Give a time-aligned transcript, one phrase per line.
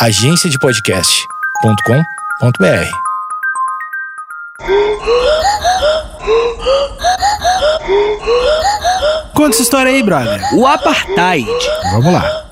[0.00, 2.90] agenciadepodcast.com.br.
[9.34, 10.40] Conta essa história aí, brother.
[10.54, 11.46] O apartheid.
[11.92, 12.46] Vamos lá.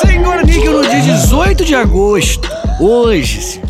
[0.00, 3.60] Senhor Níquel, no dia 18 de agosto, hoje,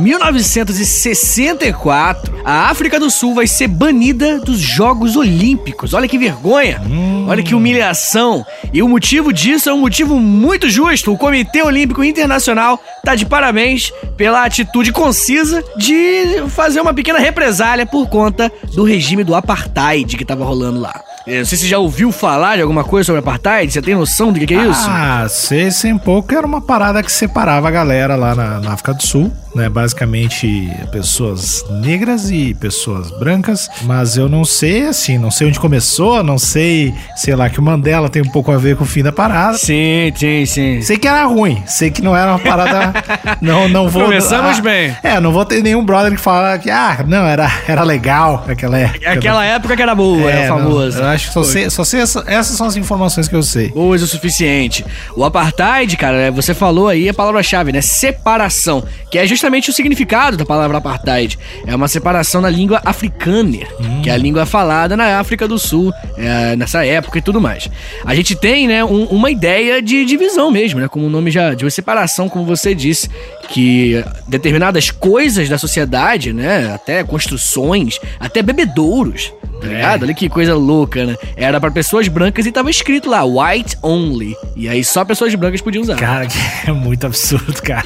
[0.00, 5.94] 1964, a África do Sul vai ser banida dos Jogos Olímpicos.
[5.94, 6.82] Olha que vergonha,
[7.28, 8.44] olha que humilhação.
[8.72, 11.12] E o motivo disso é um motivo muito justo.
[11.12, 17.84] O Comitê Olímpico Internacional tá de parabéns pela atitude concisa de fazer uma pequena represália
[17.84, 21.02] por conta do regime do apartheid que tava rolando lá.
[21.30, 23.72] Eu não sei se você já ouviu falar de alguma coisa sobre apartheid.
[23.72, 24.84] Você tem noção do que, que é isso?
[24.88, 28.92] Ah, sei, sem pouco era uma parada que separava a galera lá na, na África
[28.92, 29.68] do Sul, né?
[29.68, 33.70] Basicamente pessoas negras e pessoas brancas.
[33.82, 37.62] Mas eu não sei, assim, não sei onde começou, não sei, sei lá, que o
[37.62, 39.56] Mandela tem um pouco a ver com o fim da parada.
[39.56, 40.82] Sim, sim, sim.
[40.82, 42.92] Sei que era ruim, sei que não era uma parada.
[43.40, 44.02] não, não vou.
[44.02, 44.96] Começamos ah, bem.
[45.00, 48.76] É, não vou ter nenhum brother que fala que, ah, não, era, era legal aquela
[48.76, 49.12] época.
[49.12, 50.98] Aquela época que era boa, É, é, famoso.
[50.98, 53.68] eu acho que só sei, só sei essa- essas são as informações que eu sei.
[53.68, 54.84] Boas o suficiente.
[55.16, 57.80] O apartheid, cara, é, você falou aí a palavra-chave, né?
[57.80, 58.82] Separação.
[59.10, 61.38] Que é justamente o significado da palavra apartheid.
[61.66, 63.68] É uma separação na língua africâner,
[64.02, 67.68] que é a língua falada na África do Sul, é, nessa época e tudo mais.
[68.04, 70.88] A gente tem, né, um- uma ideia de divisão mesmo, né?
[70.88, 71.50] Como o nome já.
[71.54, 73.08] de separação, como você disse,
[73.48, 76.72] que determinadas coisas da sociedade, né?
[76.74, 79.32] Até construções, até bebedouros.
[79.60, 80.02] Tá ligado?
[80.04, 81.16] Olha que coisa louca, né?
[81.36, 84.34] Era pra pessoas brancas e tava escrito lá, white only.
[84.56, 85.96] E aí só pessoas brancas podiam usar.
[85.96, 86.38] Cara, que
[86.68, 87.84] é muito absurdo, cara.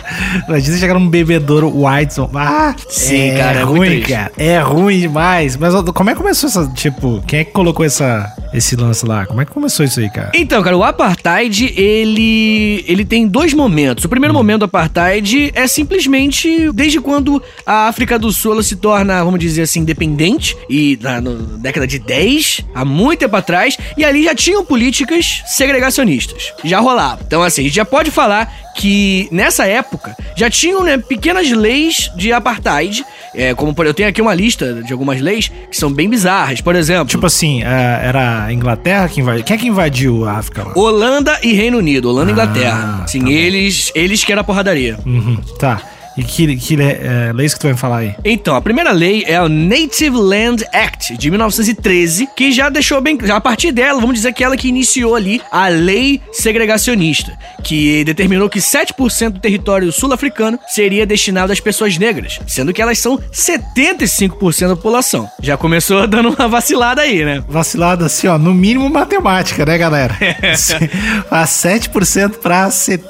[0.48, 2.30] Imagina chegar num bebedouro Whiteson.
[2.34, 4.32] Ah, Sim, é cara, é ruim, cara.
[4.36, 5.56] É ruim demais.
[5.56, 9.26] Mas como é que começou essa, tipo, quem é que colocou essa, esse lance lá?
[9.26, 10.30] Como é que começou isso aí, cara?
[10.34, 14.04] Então, cara, o apartheid, ele ele tem dois momentos.
[14.04, 19.24] O primeiro momento do apartheid é simplesmente desde quando a África do Sul se torna,
[19.24, 24.04] vamos dizer assim, independente e na, no- década de 10, há muito tempo atrás, e
[24.04, 26.52] ali já tinham políticas segregacionistas.
[26.62, 27.20] Já rolava.
[27.26, 32.10] Então, assim, a gente já pode falar que nessa época já tinham né, pequenas leis
[32.16, 33.04] de apartheid,
[33.34, 36.60] é, como por, eu tenho aqui uma lista de algumas leis que são bem bizarras.
[36.60, 39.44] Por exemplo, Tipo assim, é, era a Inglaterra que invadiu.
[39.44, 40.72] Quem é que invadiu a África lá?
[40.76, 43.00] Holanda e Reino Unido, Holanda e Inglaterra.
[43.02, 43.30] Ah, Sim, tá bom.
[43.30, 44.98] eles, eles que era a porradaria.
[45.06, 45.80] Uhum, tá.
[46.16, 48.14] E que, que é, leis que tu vai falar aí?
[48.24, 53.18] Então, a primeira lei é o Native Land Act de 1913, que já deixou bem,
[53.32, 58.48] a partir dela, vamos dizer que ela que iniciou ali a lei segregacionista, que determinou
[58.48, 64.68] que 7% do território sul-africano seria destinado às pessoas negras, sendo que elas são 75%
[64.68, 65.28] da população.
[65.40, 67.42] Já começou dando uma vacilada aí, né?
[67.48, 70.14] Vacilado assim, ó, no mínimo matemática, né, galera?
[71.28, 73.00] Faz 7% pra ser.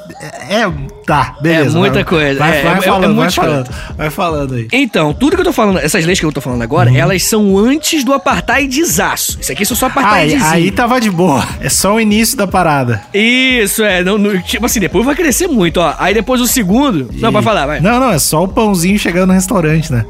[0.49, 0.63] É,
[1.05, 1.75] tá, beleza.
[1.77, 3.69] É muita vai- coisa, Vai, é, vai é- é falando, vai muito falando.
[3.97, 4.67] Vai falando aí.
[4.71, 6.97] Então, tudo que eu tô falando, essas leis que eu tô falando agora, Uhum.
[6.97, 9.37] elas são antes do apartheidzaço.
[9.41, 10.45] Isso aqui são só Aí, apartheidzinho.
[10.45, 11.45] aí tava de boa.
[11.59, 13.01] É só o início da parada.
[13.13, 14.03] Isso, é.
[14.03, 15.93] Não, não- tipo assim, depois vai crescer muito, ó.
[15.99, 17.09] Aí depois o segundo.
[17.13, 17.79] Não, E- pode falar, vai.
[17.79, 20.05] Não, não, é só o pãozinho chegando no restaurante, né?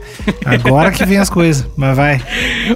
[0.45, 1.65] Agora que vem as coisas.
[1.75, 2.21] Mas vai.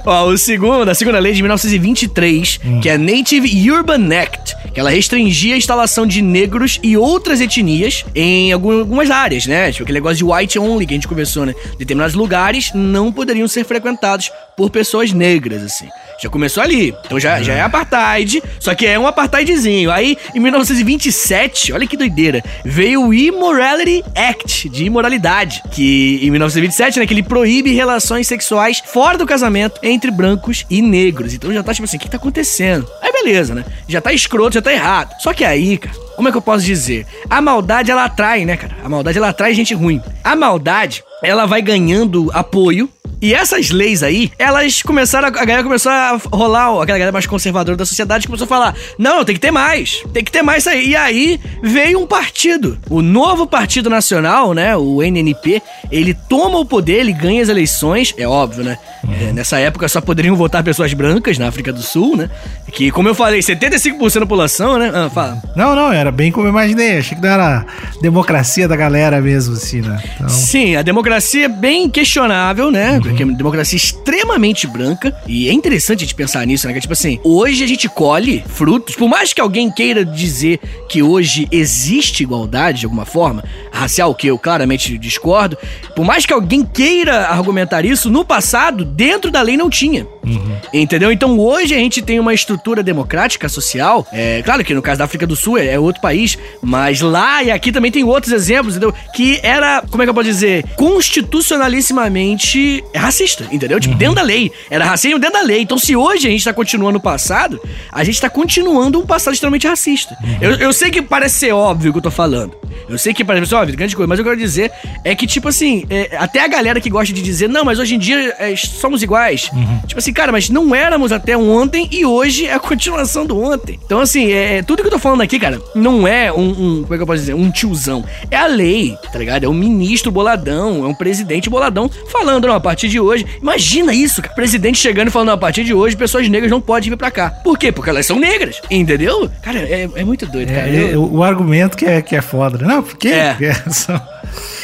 [0.04, 2.80] Ó, o segundo, a segunda lei de 1923, Hum.
[2.80, 7.40] que é a Native Urban Act, que ela restringia a instalação de negros e outras
[7.40, 9.70] etnias em algum- algumas áreas, né?
[9.70, 11.54] Tipo aquele negócio de white only que a gente conversou, né?
[11.78, 15.88] Determinados lugares não poderiam ser frequentados por pessoas negras, assim.
[16.22, 16.94] Já começou ali.
[17.04, 19.90] Então já, já é apartheid, só que é um apartheidzinho.
[19.90, 26.98] Aí, em 1927, olha que doideira, veio o Immorality Act, de imoralidade, que em 1927,
[26.98, 31.32] né, que ele proíbe relações sexuais fora do casamento entre brancos e negros.
[31.32, 32.86] Então já tá tipo assim, o que tá acontecendo?
[33.22, 33.64] Beleza, né?
[33.86, 35.14] Já tá escroto, já tá errado.
[35.20, 37.06] Só que aí, cara, como é que eu posso dizer?
[37.28, 38.76] A maldade, ela atrai, né, cara?
[38.82, 40.02] A maldade, ela atrai gente ruim.
[40.24, 42.88] A maldade, ela vai ganhando apoio
[43.20, 47.26] e essas leis aí, elas começaram, a a galera começou a rolar, aquela galera mais
[47.26, 50.62] conservadora da sociedade começou a falar: não, tem que ter mais, tem que ter mais
[50.62, 50.90] isso aí.
[50.90, 56.64] E aí veio um partido, o novo Partido Nacional, né, o NNP, ele toma o
[56.64, 58.78] poder, ele ganha as eleições, é óbvio, né?
[59.20, 62.30] É, nessa época só poderiam votar pessoas brancas na África do Sul, né?
[62.72, 64.90] Que, como eu falei, 75% da população, né?
[64.94, 65.42] Ah, fala.
[65.56, 66.98] Não, não, era bem como eu imaginei.
[66.98, 67.64] Achei que não era
[68.00, 70.02] democracia da galera mesmo, assim, né?
[70.14, 73.00] Então, Sim, a democracia é bem questionável, né?
[73.12, 75.14] Que é uma democracia extremamente branca.
[75.26, 76.72] E é interessante a gente pensar nisso, né?
[76.72, 78.94] Que, tipo assim, hoje a gente colhe frutos.
[78.94, 84.26] Por mais que alguém queira dizer que hoje existe igualdade de alguma forma, racial, que
[84.26, 85.56] eu claramente discordo,
[85.94, 90.06] por mais que alguém queira argumentar isso, no passado, dentro da lei não tinha.
[90.24, 90.56] Uhum.
[90.72, 91.10] Entendeu?
[91.10, 94.06] Então hoje a gente tem uma estrutura democrática social.
[94.12, 97.42] É claro que no caso da África do Sul é, é outro país, mas lá
[97.42, 98.94] e aqui também tem outros exemplos, entendeu?
[99.14, 103.80] Que era, como é que eu posso dizer, constitucionalissimamente racista, entendeu?
[103.80, 103.98] Tipo, uhum.
[103.98, 104.52] dentro da lei.
[104.70, 105.62] Era racismo dentro da lei.
[105.62, 107.60] Então, se hoje a gente tá continuando o passado,
[107.90, 110.16] a gente tá continuando um passado extremamente racista.
[110.22, 110.38] Uhum.
[110.40, 112.54] Eu, eu sei que parece ser óbvio o que eu tô falando.
[112.88, 114.70] Eu sei que parece óbvio, grande coisa, mas eu quero dizer
[115.04, 117.94] é que, tipo assim, é, até a galera que gosta de dizer, não, mas hoje
[117.94, 119.50] em dia é, somos iguais.
[119.52, 119.80] Uhum.
[119.86, 123.78] Tipo assim, cara, mas não éramos até ontem e hoje é a continuação do ontem.
[123.84, 126.82] Então, assim, é, é, tudo que eu tô falando aqui, cara, não é um, um,
[126.82, 127.34] Como é que eu posso dizer?
[127.34, 128.04] Um tiozão.
[128.30, 129.44] É a lei, tá ligado?
[129.44, 133.26] É um ministro boladão, é um presidente boladão falando, não, a partir de hoje.
[133.40, 134.34] Imagina isso, cara.
[134.34, 137.10] Presidente chegando e falando, não, a partir de hoje, pessoas negras não podem vir pra
[137.10, 137.30] cá.
[137.30, 137.72] Por quê?
[137.72, 138.60] Porque elas são negras.
[138.70, 139.30] Entendeu?
[139.42, 140.68] Cara, é, é muito doido, cara.
[140.68, 141.10] É, eu...
[141.12, 142.58] O argumento que é, que é foda.
[142.58, 142.69] Né?
[142.70, 143.08] Não, porque.
[143.08, 143.30] É.
[143.34, 144.00] Porque são...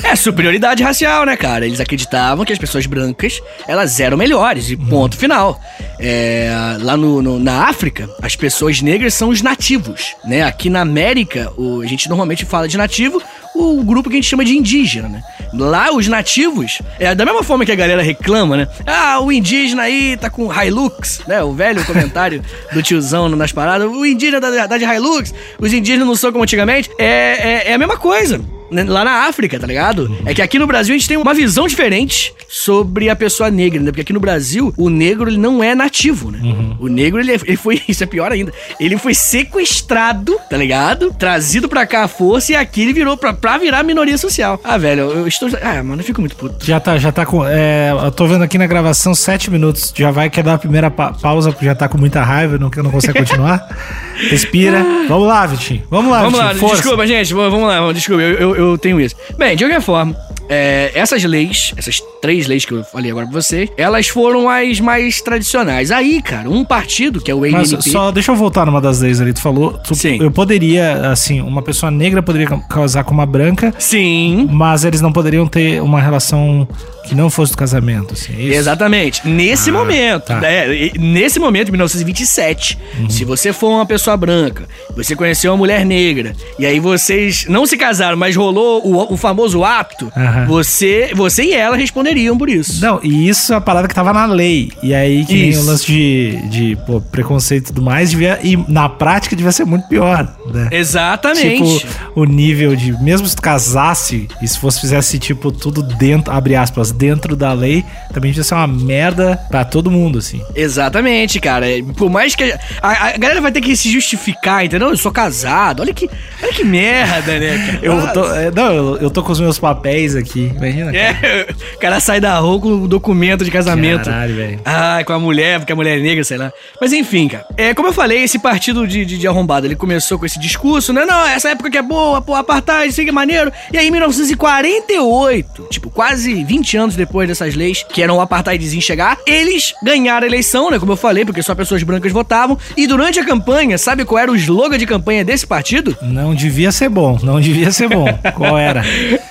[0.02, 1.66] É superioridade racial, né, cara?
[1.66, 5.60] Eles acreditavam que as pessoas brancas, elas eram melhores, e ponto final.
[5.98, 10.42] É, lá no, no, na África, as pessoas negras são os nativos, né?
[10.42, 13.20] Aqui na América, o, a gente normalmente fala de nativo,
[13.54, 15.22] o grupo que a gente chama de indígena, né?
[15.52, 18.68] Lá, os nativos, é da mesma forma que a galera reclama, né?
[18.86, 21.42] Ah, o indígena aí tá com Hilux, né?
[21.42, 23.88] O velho comentário do tiozão nas paradas.
[23.88, 26.90] O indígena da, da de Hilux, os indígenas não são como antigamente.
[26.98, 28.40] É, é, é a mesma coisa.
[28.70, 30.16] Né, lá na África, tá ligado?
[30.24, 33.80] É que aqui no Brasil a gente tem uma visão diferente sobre a pessoa negra,
[33.80, 33.86] né?
[33.86, 36.40] Porque aqui no Brasil, o negro ele não é nativo, né?
[36.42, 36.76] Uhum.
[36.80, 41.14] O negro ele, é, ele foi, isso é pior ainda, ele foi sequestrado, tá ligado?
[41.18, 44.60] Trazido pra cá à força e aqui ele virou pra, pra virar minoria social.
[44.62, 45.48] Ah, velho, eu estou.
[45.62, 46.64] Ah, mano, eu fico muito puto.
[46.64, 47.44] Já tá, já tá com.
[47.46, 49.92] É, eu tô vendo aqui na gravação sete minutos.
[49.96, 52.70] Já vai quer dar a primeira pa pausa, porque já tá com muita raiva, não,
[52.82, 53.66] não consegue continuar.
[54.30, 54.84] Respira.
[55.08, 55.82] Vamos lá, Vitinho.
[55.90, 56.54] Vamos lá, Vamos Vitinho.
[56.54, 56.76] lá, Força.
[56.76, 57.34] desculpa, gente.
[57.34, 58.22] Vamos lá, desculpa.
[58.22, 59.14] eu, eu eu tenho isso.
[59.36, 60.16] Bem, de qualquer forma,
[60.48, 64.80] é, essas leis, essas três leis que eu falei agora pra você, elas foram as
[64.80, 65.90] mais tradicionais.
[65.90, 67.52] Aí, cara, um partido, que é o ANP...
[67.52, 69.32] Mas só deixa eu voltar numa das leis ali.
[69.32, 70.18] Tu falou, tu, Sim.
[70.20, 73.74] eu poderia, assim, uma pessoa negra poderia casar com uma branca.
[73.78, 74.48] Sim.
[74.50, 76.68] Mas eles não poderiam ter uma relação
[77.06, 79.26] que não fosse do casamento, assim, é Exatamente.
[79.26, 80.40] Nesse ah, momento, tá.
[80.44, 83.10] é, nesse momento, 1927, uhum.
[83.10, 84.64] se você for uma pessoa branca,
[84.94, 89.16] você conheceu uma mulher negra, e aí vocês não se casaram, mas rolou o, o
[89.16, 90.46] famoso ato, uhum.
[90.46, 92.80] você, você e ela responderiam por isso.
[92.80, 94.70] Não, e isso é a parada que tava na lei.
[94.82, 98.56] E aí, que nem o lance de, de pô, preconceito e tudo mais, devia, e
[98.68, 100.68] na prática devia ser muito pior, né?
[100.72, 101.78] Exatamente.
[101.80, 106.32] Tipo, o nível de, mesmo se tu casasse, e se fosse fizesse, tipo, tudo dentro,
[106.32, 110.42] abre aspas, dentro da lei, também devia ser uma merda pra todo mundo, assim.
[110.54, 111.66] Exatamente, cara.
[111.96, 112.44] Por mais que.
[112.82, 114.90] A, a galera vai ter que se justificar, entendeu?
[114.90, 115.80] Eu sou casado.
[115.80, 116.08] Olha que,
[116.42, 117.78] olha que merda, né, cara?
[117.82, 120.52] Eu tô, é, não, eu, eu, tô com os meus papéis aqui.
[120.56, 120.92] Imagina.
[120.92, 120.98] Cara.
[120.98, 124.04] É, o cara sai da rua com o documento de casamento.
[124.04, 124.60] Caralho, velho.
[124.64, 126.52] Ah, com a mulher, porque a mulher é negra, sei lá.
[126.80, 127.46] Mas enfim, cara.
[127.56, 130.92] É, como eu falei, esse partido de, de, de arrombado, ele começou com esse discurso,
[130.92, 131.04] né?
[131.04, 133.52] Não, essa época que é boa, pô, apartheid, isso que é maneiro.
[133.72, 138.20] E aí, em 1948, tipo, quase 20 anos anos depois dessas leis, que eram o
[138.20, 140.78] apartheidzinho chegar, eles ganharam a eleição, né?
[140.78, 142.58] Como eu falei, porque só pessoas brancas votavam.
[142.76, 145.96] E durante a campanha, sabe qual era o slogan de campanha desse partido?
[146.00, 148.06] Não devia ser bom, não devia ser bom.
[148.34, 148.82] qual era?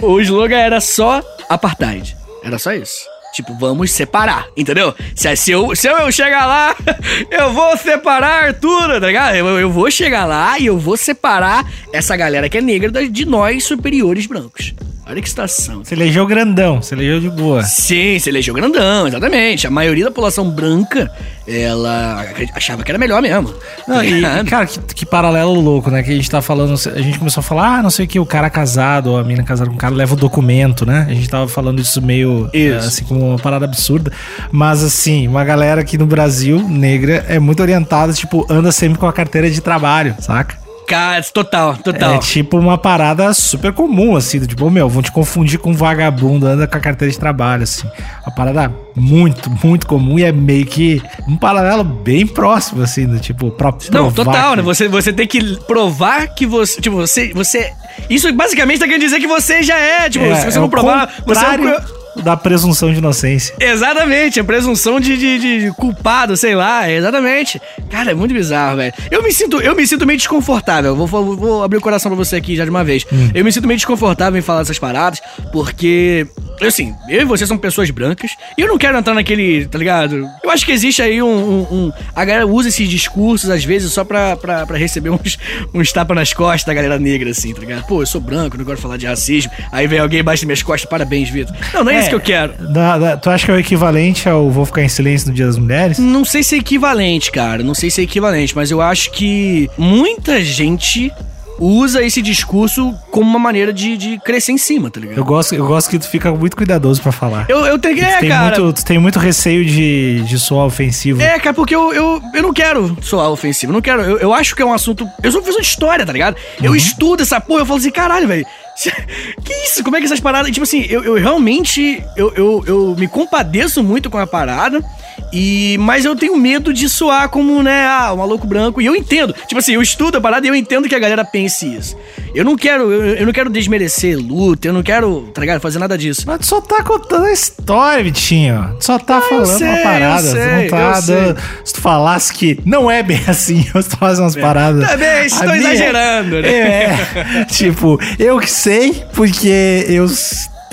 [0.02, 2.16] o slogan era só apartheid.
[2.44, 3.06] Era só isso.
[3.34, 4.94] Tipo, vamos separar, entendeu?
[5.14, 6.76] Se, se, eu, se eu chegar lá,
[7.30, 9.36] eu vou separar tudo, tá ligado?
[9.36, 13.26] Eu, eu vou chegar lá e eu vou separar essa galera que é negra de
[13.26, 14.74] nós superiores brancos.
[15.08, 15.84] Olha que situação.
[15.84, 17.62] Você elegeu grandão, você elegeu de boa.
[17.62, 19.68] Sim, você elegeu grandão, exatamente.
[19.68, 21.12] A maioria da população branca,
[21.48, 23.54] ela achava que era melhor mesmo.
[23.88, 26.02] Não, e, cara, que, que, paralelo louco, né?
[26.02, 28.20] Que a gente tá falando, a gente começou a falar, ah, não sei o que,
[28.20, 31.06] o cara casado, ou a mina casada com o cara leva o documento, né?
[31.08, 32.88] A gente tava falando isso meio, isso.
[32.88, 34.12] assim, como uma parada absurda.
[34.52, 39.06] Mas, assim, uma galera aqui no Brasil, negra, é muito orientada, tipo, anda sempre com
[39.06, 40.65] a carteira de trabalho, saca?
[40.88, 42.16] Cara, total, total.
[42.16, 45.74] É tipo uma parada super comum, assim, do tipo, meu, vão te confundir com um
[45.74, 47.88] vagabundo, anda com a carteira de trabalho, assim.
[48.26, 53.20] Uma parada muito, muito comum e é meio que um paralelo bem próximo, assim, do
[53.20, 54.58] tipo, pra Não, total, que...
[54.58, 54.64] né?
[54.64, 57.74] Você, você tem que provar que você, tipo, você, você...
[58.10, 60.70] Isso basicamente tá querendo dizer que você já é, tipo, é, se você é não
[60.70, 63.56] provar, você é um da presunção de inocência.
[63.60, 67.62] Exatamente, a presunção de, de, de, culpado, sei lá, exatamente.
[67.90, 68.94] Cara, é muito bizarro, velho.
[69.12, 70.96] Eu me sinto, eu me sinto meio desconfortável.
[70.96, 73.06] Vou, vou, vou abrir o coração pra você aqui já de uma vez.
[73.12, 73.30] Hum.
[73.34, 76.28] Eu me sinto meio desconfortável em falar dessas paradas, porque
[76.62, 80.28] assim, eu e você são pessoas brancas, e eu não quero entrar naquele, tá ligado?
[80.44, 81.28] Eu acho que existe aí um.
[81.28, 85.38] um, um a galera usa esses discursos, às vezes, só pra, pra, pra receber uns,
[85.74, 87.86] uns tapas nas costas da galera negra, assim, tá ligado?
[87.88, 89.52] Pô, eu sou branco, não gosto de falar de racismo.
[89.72, 91.56] Aí vem alguém embaixo das minhas costas, parabéns, Vitor.
[91.74, 92.54] Não, não é, isso que eu quero.
[92.74, 95.46] Da- da- tu acha que é o equivalente ao vou ficar em silêncio no Dia
[95.46, 96.00] das Mulheres?
[96.00, 97.64] Não sei se é equivalente, cara.
[97.64, 101.12] Não sei se é equivalente, mas eu acho que muita gente
[101.58, 105.18] usa esse discurso como uma maneira de, de crescer em cima, tá ligado?
[105.18, 107.46] Eu gosto, eu gosto que tu fica muito cuidadoso pra falar.
[107.48, 108.60] Eu, eu tenho É, tem cara.
[108.60, 111.22] muito, tu tem muito receio de, de soar ofensivo.
[111.22, 113.72] É, cara, porque eu, eu, eu não quero soar ofensivo.
[113.72, 114.02] Eu não quero.
[114.02, 115.08] Eu, eu acho que é um assunto.
[115.24, 116.36] Eu sou professor de história, tá ligado?
[116.62, 118.46] Eu estudo essa porra, eu falo assim, caralho, velho.
[119.44, 119.84] Que isso?
[119.84, 120.52] Como é que essas paradas.
[120.52, 122.04] Tipo assim, eu, eu realmente.
[122.16, 124.84] Eu, eu, eu me compadeço muito com a parada.
[125.32, 128.82] E, mas eu tenho medo de soar como, né, ah, o maluco branco.
[128.82, 129.34] E eu entendo.
[129.48, 131.98] Tipo assim, eu estudo a parada e eu entendo que a galera pense isso.
[132.34, 135.60] Eu não quero, eu, eu não quero desmerecer luta, eu não quero, tá ligado?
[135.62, 136.24] Fazer nada disso.
[136.26, 138.76] Mas tu só tá contando a história, Vitinho.
[138.80, 140.22] Tu só tá Ah, eu falando sei, uma eu parada.
[140.22, 143.90] sei, não tá eu dando- Se tu falasse que não é bem assim, ou se
[143.90, 144.88] tu faz umas paradas.
[144.88, 146.50] Também, estou A minha- exagerando, né?
[146.50, 147.46] É.
[147.52, 150.08] tipo, eu que sei, porque eu.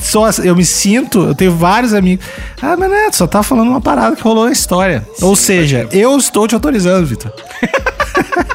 [0.01, 2.27] Só, eu me sinto, eu tenho vários amigos.
[2.61, 5.07] Ah, mas né, tu só tá falando uma parada que rolou na história.
[5.21, 7.33] Ou seja, eu estou te autorizando, Vitor.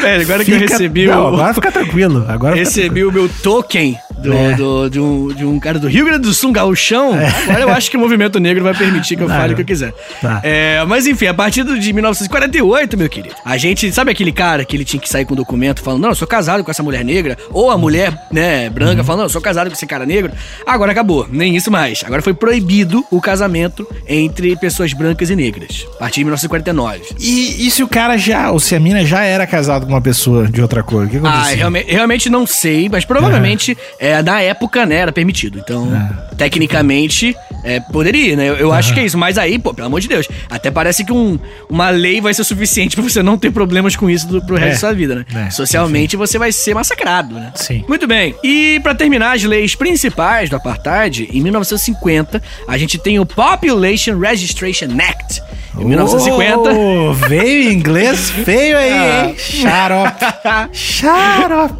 [0.00, 1.34] Velho, agora que eu Fica- recebi Não, o.
[1.34, 2.24] agora fica tranquilo.
[2.28, 3.96] Agora fica Recebi o meu token
[4.30, 4.54] do, É.
[4.54, 7.12] do- de, um, de um cara do Rio Grande do Sul, um gauchão.
[7.44, 9.66] Agora eu acho que o movimento negro vai permitir que eu fale o que eu
[9.66, 9.92] quiser.
[10.20, 10.40] Tá.
[10.42, 13.92] É, mas enfim, a partir de 1948, meu querido, a gente.
[13.92, 16.26] Sabe aquele cara que ele tinha que sair com um documento falando, não, eu sou
[16.26, 17.36] casado com essa mulher negra?
[17.50, 19.04] Ou a mulher, né, branca Uhum.
[19.04, 20.32] falando, não, eu sou casado com esse cara negro?
[20.66, 22.02] Agora acabou, nem isso mais.
[22.04, 25.86] Agora foi proibido o casamento entre pessoas brancas e negras.
[25.96, 27.00] A partir de 1949.
[27.20, 30.00] E, e se o cara já, ou se a mina já era casado com uma
[30.00, 31.06] pessoa de outra cor?
[31.06, 31.56] O que Ah, aconteceu?
[31.58, 35.58] realmente, realmente não sei, mas provavelmente é, na época, né, era permitido.
[35.58, 35.88] Então,
[36.36, 38.48] tecnicamente, é, poderia, né?
[38.48, 39.16] Eu, eu acho que é isso.
[39.18, 42.44] Mas aí, pô, pelo amor de Deus, até parece que um- uma lei vai ser
[42.44, 44.72] suficiente pra você não ter problemas com isso do, pro resto É.
[44.72, 45.46] da sua vida, né?
[45.46, 47.52] É, Socialmente você vai ser massacrado, né?
[47.54, 47.84] Sim.
[47.88, 48.34] Muito bem.
[48.42, 54.18] E pra terminar as leis principais do apartheid, em 1950, a gente tem o Population
[54.18, 55.42] Registration Act.
[55.78, 56.70] Em 1950.
[56.72, 59.34] Oh, veio em inglês feio aí, hein?
[59.36, 60.24] Xarope.
[60.72, 61.74] Xarope.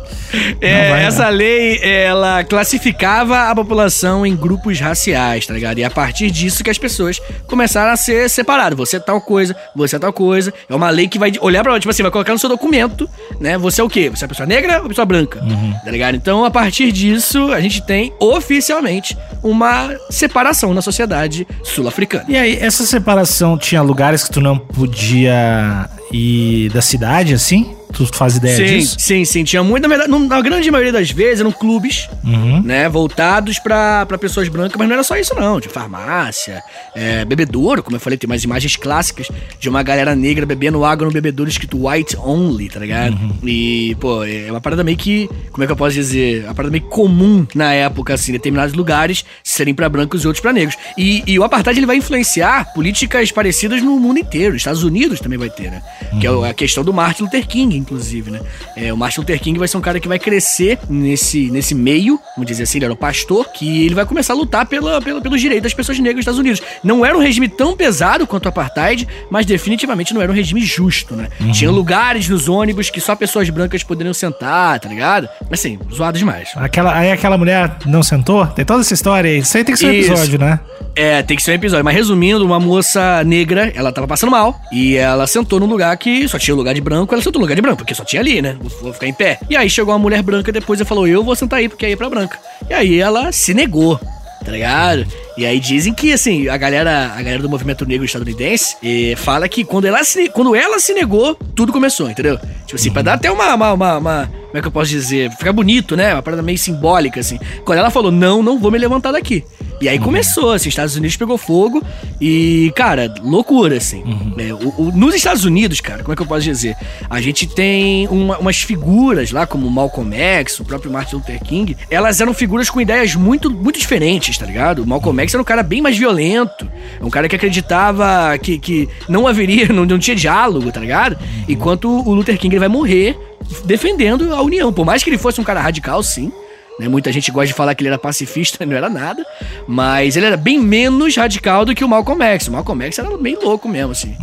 [0.61, 5.79] É, vai, essa lei, ela classificava a população em grupos raciais, tá ligado?
[5.79, 8.77] E a partir disso que as pessoas começaram a ser separadas.
[8.77, 10.53] Você é tal coisa, você é tal coisa.
[10.69, 13.09] É uma lei que vai olhar pra, tipo assim, vai colocar no seu documento,
[13.41, 13.59] né?
[13.59, 14.11] Você é o quê?
[14.11, 15.41] Você é pessoa negra ou pessoa branca?
[15.85, 16.15] Tá ligado?
[16.15, 22.25] Então, a partir disso, a gente tem oficialmente uma separação na sociedade sul-africana.
[22.29, 27.75] E aí, essa separação tinha lugares que tu não podia ir da cidade, assim?
[27.95, 28.97] Tu faz ideia Sim, disso?
[28.99, 29.45] sim, sim.
[29.45, 29.87] Tinha muito.
[29.87, 32.63] Na verdade, na grande maioria das vezes eram clubes, Uhum.
[32.63, 32.89] né?
[32.89, 35.61] Voltados pra, pra pessoas brancas, mas não era só isso, não.
[35.61, 36.63] Tinha farmácia,
[36.95, 41.07] é, bebedouro, como eu falei, tem umas imagens clássicas de uma galera negra bebendo água
[41.07, 43.15] no bebedouro escrito white only, tá ligado?
[43.15, 43.33] Uhum.
[43.45, 45.29] E, pô, é uma parada meio que.
[45.53, 46.45] Como é que eu posso dizer?
[46.45, 50.41] Uma parada meio comum na época, assim, em determinados lugares serem pra brancos e outros
[50.43, 50.77] pra negros.
[50.99, 54.57] E, e o apartheid ele vai influenciar políticas parecidas no mundo inteiro.
[54.57, 55.83] Estados Unidos também vai ter, né?
[56.21, 58.41] Que é a questão do Martin Luther King, inclusive, né?
[58.77, 62.19] É, o Martin Luther King vai ser um cara que vai crescer nesse, nesse meio,
[62.35, 65.21] vamos dizer assim, ele era um pastor, que ele vai começar a lutar pela, pela,
[65.21, 66.63] pelos direitos das pessoas negras nos Estados Unidos.
[66.83, 70.61] Não era um regime tão pesado quanto o apartheid, mas definitivamente não era um regime
[70.61, 71.29] justo, né?
[71.53, 75.29] Tinha lugares nos ônibus que só pessoas brancas poderiam sentar, tá ligado?
[75.51, 76.51] Assim, zoado demais.
[76.57, 78.47] Aquela, aí aquela mulher não sentou?
[78.47, 79.39] Tem toda essa história aí.
[79.39, 80.13] Isso aí tem que ser um Isso.
[80.13, 80.61] episódio, né?
[80.97, 81.85] É, tem que ser um episódio.
[81.85, 84.59] Mas resumindo, uma moça negra, ela tava passando mal.
[84.73, 87.15] E ela sentou num lugar que só tinha lugar de branco.
[87.15, 88.57] Ela sentou no lugar de branco, porque só tinha ali, né?
[88.61, 89.39] Vou, vou ficar em pé.
[89.49, 91.93] E aí chegou uma mulher branca depois e falou: Eu vou sentar aí, porque aí
[91.93, 92.39] é pra branca.
[92.69, 94.01] E aí ela se negou.
[94.45, 95.07] Tá ligado?
[95.39, 99.49] E aí dizem que, assim, a galera, a galera do movimento negro estadunidense eh, fala
[99.49, 102.39] que quando ela, se, quando ela se negou, tudo começou, entendeu?
[102.67, 105.31] Tipo assim, pra dar até uma, uma, uma, uma- Como é que eu posso dizer?
[105.31, 106.13] Ficar bonito, né?
[106.13, 107.39] Uma parada meio simbólica, assim.
[107.65, 109.43] Quando ela falou, não, não vou me levantar daqui.
[109.85, 111.83] E aí começou, assim, Estados Unidos pegou fogo
[112.19, 114.03] e, cara, loucura, assim.
[114.39, 116.75] É, o- o- nos Estados Unidos, cara, como é que eu posso dizer?
[117.11, 121.77] A gente tem uma- umas figuras lá, como Malcolm X, o próprio Martin Luther King,
[121.91, 124.83] elas eram figuras com ideias muito, muito diferentes, tá ligado?
[124.83, 126.67] O Malcolm X era um cara bem mais violento,
[127.03, 131.19] um cara que acreditava que, que não haveria, não, não tinha diálogo, tá ligado?
[131.47, 133.19] Enquanto o Luther King ele vai morrer
[133.67, 134.73] defendendo a união.
[134.73, 136.33] Por mais que ele fosse um cara radical, sim.
[136.79, 136.89] Né?
[136.89, 139.25] Muita gente gosta de falar que ele era pacifista, não era nada.
[139.67, 142.49] Mas ele era bem menos radical do que o Malcolm X.
[142.49, 144.17] O Malcolm X era bem louco mesmo, assim.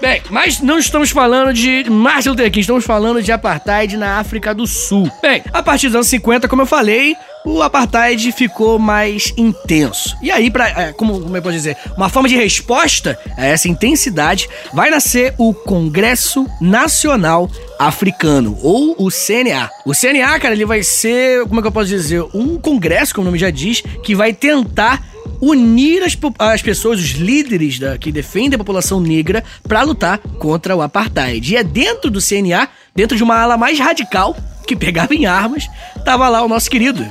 [0.00, 4.54] Bem, mas não estamos falando de Martin Luther King, estamos falando de apartheid na África
[4.54, 5.10] do Sul.
[5.22, 7.16] Bem, a partir dos anos 50, como eu falei,
[7.48, 10.16] o apartheid ficou mais intenso.
[10.22, 13.68] E aí, pra, é, como, como eu posso dizer, uma forma de resposta a essa
[13.68, 19.70] intensidade, vai nascer o Congresso Nacional Africano, ou o CNA.
[19.86, 23.26] O CNA, cara, ele vai ser, como é que eu posso dizer, um congresso, como
[23.26, 25.02] o nome já diz, que vai tentar
[25.40, 30.76] unir as, as pessoas, os líderes da, que defendem a população negra, para lutar contra
[30.76, 31.52] o apartheid.
[31.52, 34.36] E é dentro do CNA, dentro de uma ala mais radical,
[34.66, 35.66] que pegava em armas,
[36.04, 37.06] tava lá o nosso querido,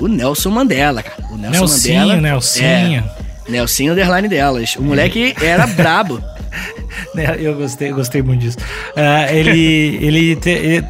[0.00, 1.16] o Nelson Mandela, cara.
[1.30, 2.20] O Nelson Nelsinho, Mandela.
[2.20, 3.04] Nelsinho.
[3.46, 4.76] É, Nelsinho underline delas.
[4.76, 6.20] O moleque era brabo.
[7.14, 8.58] Né, Eu gostei, gostei muito disso.
[8.96, 10.84] Ah, ele, ele, te- ele,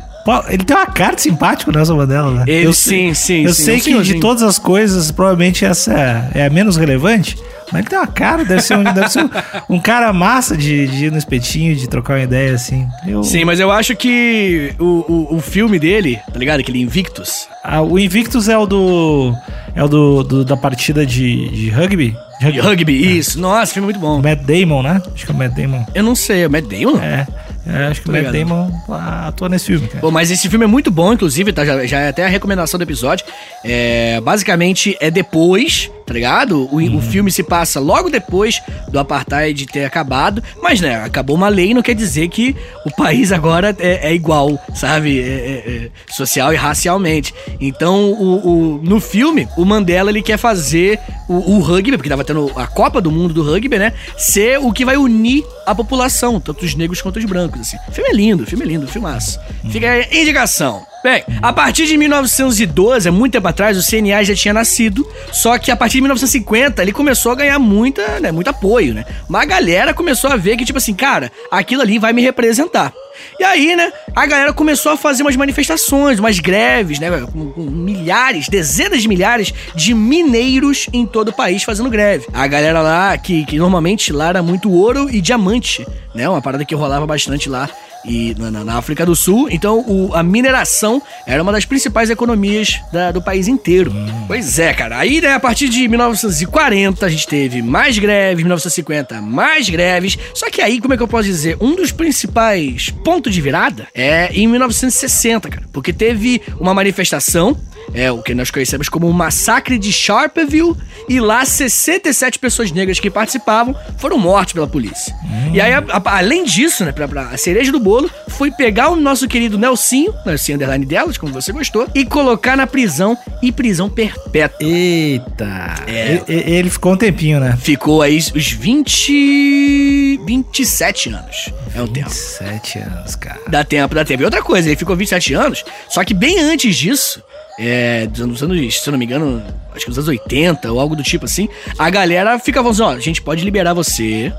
[0.48, 2.44] ele tem uma cara de simpático, Nelson Mandela, né?
[2.46, 6.46] Ele eu sim, sim, Eu sim, sei que de todas as coisas, provavelmente essa é
[6.46, 7.36] a menos relevante.
[7.72, 9.30] Mas ele tem uma cara, deve ser um, deve ser um,
[9.76, 12.86] um cara massa de, de ir no espetinho, de trocar uma ideia assim.
[13.06, 14.84] Eu, Sim, mas eu acho que o,
[15.30, 16.60] o, o filme dele, tá ligado?
[16.60, 17.48] Aquele Invictus.
[17.62, 19.34] Ah, o Invictus é o do.
[19.74, 22.16] É o do, do- da partida de, de rugby?
[22.40, 22.60] De rugby.
[22.60, 23.38] Rugby, isso.
[23.40, 24.20] Nossa, filme muito bom.
[24.20, 25.00] Matt Damon, né?
[25.14, 25.86] Acho que é o Matt Damon.
[25.94, 26.98] Eu não sei, é o Matt Damon?
[27.00, 27.26] É.
[27.66, 28.32] é, acho que o Matt.
[28.32, 30.00] Damon ah, atua nesse filme, cara.
[30.00, 31.64] Bom, mas esse filme é muito bom, inclusive, tá?
[31.64, 33.24] Já, já é até a recomendação do episódio.
[33.64, 36.68] É, basicamente, é depois, tá ligado?
[36.74, 40.42] O, o filme se passa logo depois do Apartheid ter acabado.
[40.62, 44.58] Mas, né, acabou uma lei, não quer dizer que o país agora é, é igual,
[44.74, 45.20] sabe?
[45.20, 47.34] É- é- é social e racialmente.
[47.60, 50.98] Então, o, o- no filme, o Mandela, ele quer fazer
[51.28, 53.92] o, o rugby, porque tava tendo a Copa do Mundo do rugby, né?
[54.16, 57.76] Ser o que vai unir a população, tanto os negros quanto os brancos, assim.
[57.88, 59.40] O filme é lindo, o filme é lindo, filmaço.
[59.70, 60.86] Fica aí indicação.
[61.02, 65.56] Bem, a partir de 1912, há muito tempo atrás, o CNA já tinha nascido, só
[65.58, 69.06] que a partir de 1950 ele começou a ganhar muita, né, muito apoio, né?
[69.26, 72.92] Uma galera começou a ver que, tipo assim, cara, aquilo ali vai me representar.
[73.38, 77.62] E aí, né, a galera começou a fazer umas manifestações, umas greves, né, com, com
[77.62, 82.26] milhares, dezenas de milhares de mineiros em todo o país fazendo greve.
[82.32, 86.64] A galera lá, que, que normalmente lá era muito ouro e diamante, né, uma parada
[86.64, 87.68] que rolava bastante lá
[88.04, 89.48] e na, na- África do Sul.
[89.50, 93.92] Então, o- a mineração era uma das principais economias da- do país inteiro.
[94.26, 94.98] Pois é, cara.
[94.98, 100.18] Aí, né, a partir de 1940, a gente teve mais greves, 1950, mais greves.
[100.34, 101.56] Só que aí, como é que eu posso dizer?
[101.60, 105.66] Um dos principais pontos de virada é em 1960, cara.
[105.72, 107.56] Porque teve uma manifestação
[107.94, 110.74] é o que nós conhecemos como o massacre de Sharpeville,
[111.08, 115.14] e lá 67 pessoas negras que participavam foram mortas pela polícia.
[115.52, 118.90] E aí, a- a- além disso, né, pra, pra- a cereja do bolo, foi pegar
[118.90, 123.50] o nosso querido Nelsinho, Nelsinho underline delas, como você gostou, e colocar na prisão, e
[123.50, 124.58] prisão perpétua.
[124.66, 125.74] Eita.
[125.86, 126.22] É.
[126.28, 127.56] E- e- Ele, ficou um tempinho, né?
[127.60, 130.18] Ficou aí os 20...
[130.26, 131.50] 27 anos.
[131.74, 132.08] É um tempo.
[132.10, 133.40] 27 anos, cara.
[133.48, 134.22] Dá tempo, dá tempo.
[134.22, 137.22] E outra coisa, ele ficou 27 anos, só que bem antes disso,
[137.58, 139.42] é, dos anos, se eu não me engano,
[139.74, 142.90] acho que nos anos 80 ou algo do tipo assim, a galera ficava assim, ó,
[142.92, 144.32] a gente pode liberar você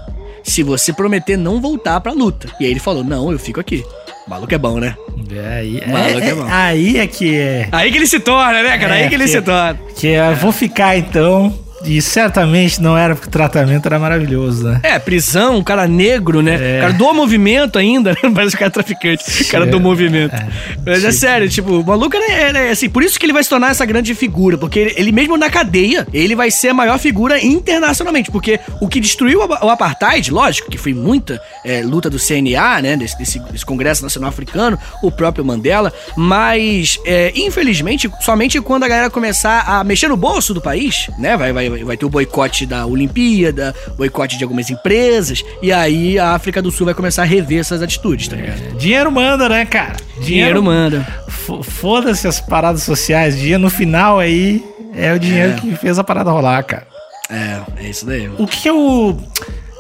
[0.43, 2.47] se você prometer não voltar pra luta.
[2.60, 3.86] E aí ele falou, não, eu fico aqui.
[4.26, 4.95] O maluco é bom, né?
[5.32, 6.47] É, aí, Maluco é, é bom.
[6.47, 7.67] é- aí é que é.
[7.71, 8.97] Aí que ele se torna, né, cara?
[8.97, 9.80] É, aí que ele que- se torna.
[9.95, 11.54] Que eu vou ficar então.
[11.86, 14.80] E certamente não era porque o tratamento era maravilhoso, né?
[14.84, 16.78] É, prisão, um cara negro, né?
[16.78, 16.82] É.
[16.82, 18.30] Cara do movimento ainda, né?
[18.34, 19.24] Parece o cara traficante.
[19.46, 20.36] Cara do É, movimento.
[20.36, 20.48] é.
[20.86, 23.44] Mas é sério, tipo, o maluco é, é, é assim, por isso que ele vai
[23.44, 26.74] se tornar essa grande figura, porque ele, ele mesmo na cadeia, ele vai ser a
[26.74, 31.41] maior figura internacionalmente, porque o que destruiu o, ap- o apartheid, lógico, que foi muita
[31.65, 37.00] é, luta do CNA, né, desse, desse, desse Congresso Nacional Africano, o próprio Mandela, mas,
[37.06, 41.52] é, infelizmente, somente quando a galera começar a mexer no bolso do país, né, vai,
[41.54, 46.62] vai, vai ter o boicote da Olimpíada, boicote de algumas empresas, e aí a África
[46.62, 48.78] do Sul vai começar a rever essas atitudes, tá ligado?
[48.78, 49.96] Dinheiro manda, né, cara?
[50.22, 51.06] Dinheiro manda.
[51.28, 53.38] F- Foda-se as paradas sociais.
[53.38, 54.64] Dia no final aí
[54.96, 55.56] é o dinheiro É.
[55.56, 56.88] que fez a parada rolar, cara.
[57.30, 58.28] É, é isso daí.
[58.38, 59.16] O que é o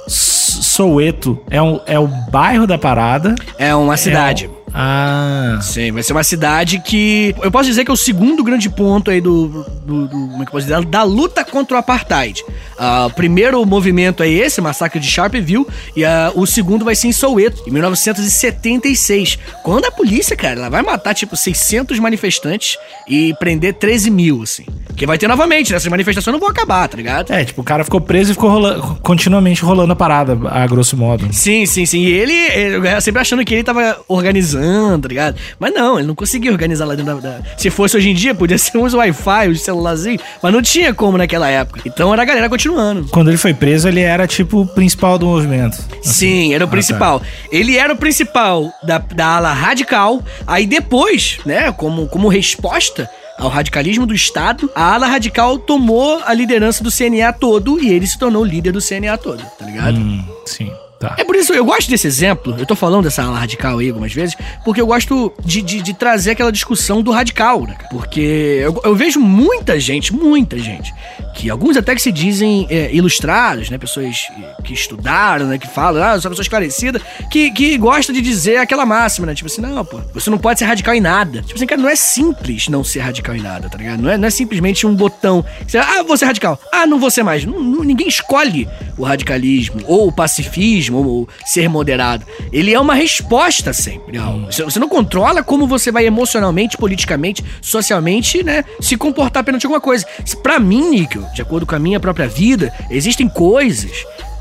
[0.07, 1.39] Soweto?
[1.49, 3.35] É, um, é o bairro da parada?
[3.57, 4.45] É uma cidade.
[4.45, 5.59] É um- Ah.
[5.61, 7.35] Sim, vai ser uma cidade que.
[7.41, 9.47] Eu posso dizer que é o segundo grande ponto aí do.
[9.85, 10.83] do, do- como é que eu posso dizer?
[10.85, 12.43] Da luta contra o apartheid.
[12.77, 17.07] Ah, o primeiro movimento é esse, massacre de Sharpeville, e ah, o segundo vai ser
[17.07, 19.37] em Soweto, em 1976.
[19.63, 24.65] Quando a polícia, cara, ela vai matar tipo 600 manifestantes e prender 13 mil, assim.
[24.95, 25.77] Que vai ter novamente, né?
[25.77, 27.31] Essas manifestações não vão acabar, tá ligado?
[27.31, 30.97] É, tipo, o cara ficou preso e ficou rolando, continuamente rolando a parada, a grosso
[30.97, 31.27] modo.
[31.31, 31.99] Sim, sim, sim.
[31.99, 34.60] E ele, ele sempre achando que ele tava organizando,
[35.01, 35.35] tá ligado?
[35.59, 37.29] Mas não, ele não conseguia organizar lá dentro da.
[37.37, 40.93] da- Se fosse hoje em dia, podia ser uns Wi-Fi, uns celularzinhos, mas não tinha
[40.93, 41.81] como naquela época.
[41.85, 43.07] Então era a galera continuando.
[43.09, 45.77] Quando ele foi preso, ele era, tipo, o principal do movimento.
[46.01, 47.21] Sim, era o Ah, principal.
[47.51, 50.21] Ele era o principal da, da ala radical.
[50.47, 56.33] Aí depois, né, como, como resposta, ao radicalismo do Estado, a ala radical tomou a
[56.33, 59.97] liderança do CNA todo e ele se tornou líder do CNA todo, tá ligado?
[59.97, 60.71] Hum, sim.
[61.01, 61.15] Tá.
[61.17, 64.13] É por isso, eu gosto desse exemplo, eu tô falando dessa ala radical aí algumas
[64.13, 67.75] vezes, porque eu gosto de, de, de trazer aquela discussão do radical, né?
[67.89, 70.93] Porque eu, eu vejo muita gente, muita gente,
[71.33, 73.79] que alguns até que se dizem é, ilustrados, né?
[73.79, 74.27] Pessoas
[74.63, 75.57] que estudaram, né?
[75.57, 79.25] Que falam, ah, eu sou uma pessoa esclarecida, que, que gosta de dizer aquela máxima,
[79.25, 79.33] né?
[79.33, 81.41] Tipo assim, não, pô, você não pode ser radical em nada.
[81.41, 84.03] Tipo assim, cara, não é simples não ser radical em nada, tá ligado?
[84.03, 85.43] Não é, não é simplesmente um botão.
[85.67, 86.59] Você, ah, vou ser radical.
[86.71, 87.43] Ah, não vou ser mais.
[87.43, 92.25] Ninguém escolhe o radicalismo ou o pacifismo ou ser moderado.
[92.51, 94.17] Ele é uma resposta sempre.
[94.17, 99.81] ao- Você não controla como você vai emocionalmente, politicamente, socialmente, né, se comportar perante alguma
[99.81, 100.05] coisa.
[100.43, 103.91] Pra mim, Níquel, de acordo com a minha própria vida, existem coisas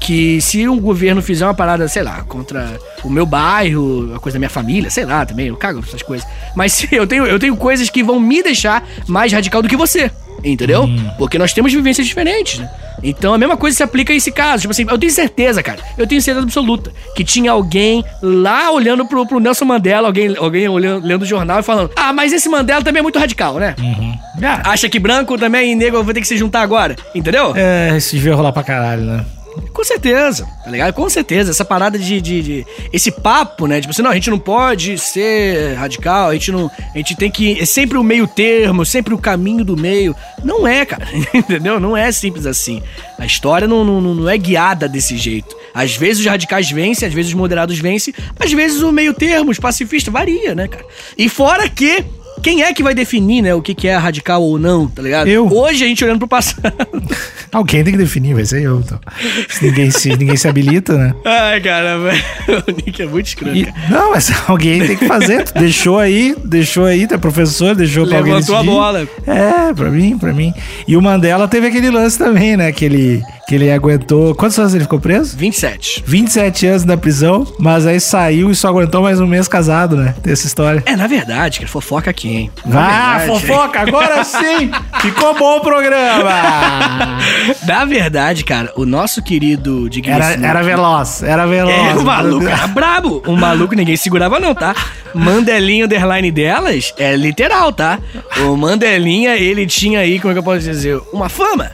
[0.00, 4.36] que se um governo fizer uma parada, sei lá, contra o meu bairro, a coisa
[4.36, 6.26] da minha família, sei lá, também, eu cago essas coisas.
[6.56, 10.10] Mas eu tenho, eu tenho coisas que vão me deixar mais radical do que você.
[10.44, 10.88] Entendeu?
[11.18, 12.70] Porque nós temos vivências diferentes, né?
[13.02, 14.62] Então a mesma coisa se aplica a esse caso.
[14.62, 15.80] Tipo assim, eu tenho certeza, cara.
[15.96, 20.68] Eu tenho certeza absoluta que tinha alguém lá olhando pro, pro Nelson Mandela, alguém, alguém
[20.68, 23.74] olhando, lendo o jornal e falando: Ah, mas esse Mandela também é muito radical, né?
[24.42, 26.94] Ah, Acha que branco também e negro vai ter que se juntar agora?
[27.14, 27.52] Entendeu?
[27.56, 29.24] é, isso devia rolar pra caralho, né?
[29.72, 30.92] Com certeza, tá ligado?
[30.94, 31.50] Com certeza.
[31.50, 33.80] Essa parada de, de, de- Esse papo, né?
[33.80, 36.70] Tipo assim, não, a gente não pode ser radical, a gente não.
[36.94, 37.60] A gente tem que.
[37.60, 40.14] É sempre o meio termo, sempre o caminho do meio.
[40.44, 41.06] Não é, cara.
[41.34, 41.78] Entendeu?
[41.80, 42.82] Não é simples assim.
[43.18, 45.54] A história não, não, não é guiada desse jeito.
[45.74, 49.50] Às vezes os radicais vencem, às vezes os moderados vencem, às vezes o meio termo,
[49.50, 50.84] os pacifistas, varia, né, cara?
[51.16, 52.04] E fora que.
[52.42, 55.28] Quem é que vai definir, né, o que, que é radical ou não, tá ligado?
[55.28, 55.46] Eu.
[55.52, 56.72] Hoje a gente olhando pro passado.
[57.52, 58.98] Alguém tem que definir, vai ser eu, então.
[59.48, 61.14] Se ninguém se, ninguém se habilita, né?
[61.24, 62.22] Ai, cara, velho.
[62.68, 65.44] O Nick é muito escroto, E- não, mas alguém tem que fazer.
[65.52, 69.08] Deixou aí, deixou aí, é professor, deixou pra alguém Levantou a bola.
[69.26, 70.52] É, pra mim, pra mim.
[70.86, 72.70] E o Mandela teve aquele lance também, né?
[72.72, 74.34] Que ele, que ele aguentou.
[74.34, 75.36] Quantos anos ele ficou preso?
[75.36, 76.04] 27.
[76.06, 80.14] 27 anos na prisão, mas aí saiu e só aguentou mais um mês casado, né?
[80.22, 80.82] Tem essa história.
[80.86, 82.28] É, na verdade, cara, fofoca aqui,
[82.66, 82.80] Na
[83.14, 84.70] Ah, verdade- fofoca, agora sim!
[85.00, 86.30] Ficou bom o programa!
[87.66, 90.46] Na verdade, cara, o nosso querido Era, digníssimo...
[90.46, 91.74] era veloz, era veloz.
[91.74, 93.22] É, o maluco era brabo.
[93.26, 94.74] O maluco ninguém segurava não, tá?
[95.14, 97.98] Mandelinha underline delas é literal, tá?
[98.46, 101.00] O Mandelinha, ele tinha aí, como é que eu posso dizer?
[101.12, 101.70] Uma fama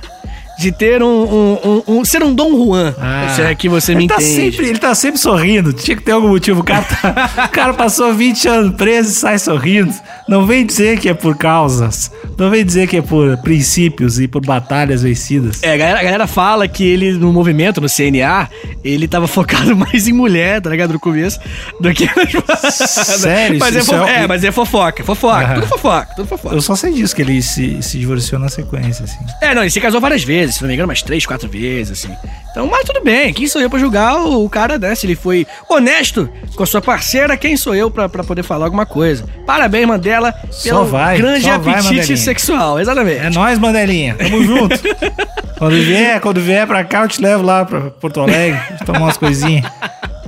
[0.58, 1.06] de ter um...
[1.06, 2.94] um, um- um- ser um Dom Juan,
[3.34, 4.30] se é que você me ele tá entende.
[4.52, 5.72] sempre, ele tá sempre sorrindo.
[5.72, 6.60] Tinha que ter algum motivo.
[6.60, 9.92] O cara, tá- o cara passou 20 anos preso e sai sorrindo.
[10.28, 12.10] Não vem dizer que é por causas.
[12.38, 15.62] Não vem dizer que é por princípios e por batalhas vencidas.
[15.62, 18.48] É, a galera, a galera fala que ele, no movimento, no CNA,
[18.84, 20.92] ele tava focado mais em mulher, tá ligado?
[20.92, 21.38] No começo,
[21.80, 22.06] do que...
[22.70, 23.58] Sério?
[23.58, 25.54] Mas é, Isso fo- é- é, mas é fofoca, fofoca, Aham.
[25.54, 26.54] tudo fofoca, tudo fofoca.
[26.54, 29.18] Eu só sei disso, que ele se, se divorciou na sequência, assim.
[29.40, 32.04] É, não, ele se casou várias vezes, se não me engano, umas três, quatro vezes,
[32.04, 32.14] assim.
[32.50, 34.94] Então, mas tudo bem, quem sou eu pra julgar o, cara, né?
[34.94, 38.64] Se ele foi honesto com a sua parceira, quem sou eu pra, pra poder falar
[38.64, 39.24] alguma coisa?
[39.46, 42.16] Parabéns, Mandela, Só vai, grande só vai, apetite Mandelinha.
[42.16, 43.18] sexual, exatamente.
[43.18, 44.14] É nóis, Mandelinha.
[44.14, 44.74] Tamo junto.
[45.58, 48.58] quando vier, quando vier pra cá, eu te levo lá pra Porto Alegre.
[48.86, 49.70] Tomar umas coisinhas.